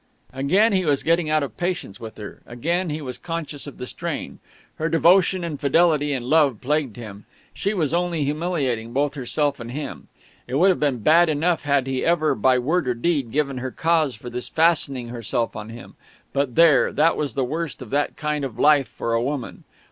[0.33, 3.85] Again he was getting out of patience with her; again he was conscious of the
[3.85, 4.39] strain.
[4.79, 9.69] Her devotion and fidelity and love plagued him; she was only humiliating both herself and
[9.69, 10.07] him.
[10.47, 13.69] It would have been bad enough had he ever, by word or deed, given her
[13.69, 15.93] cause for thus fastening herself on him...
[16.33, 19.65] but there; that was the worst of that kind of life for a woman.